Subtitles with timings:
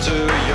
[0.00, 0.47] to you.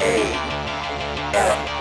[0.00, 1.73] A-M.